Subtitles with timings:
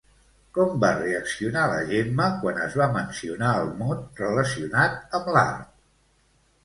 [0.57, 5.69] Com va reaccionar la Gemma quan es va mencionar el mot relacionat amb l'art?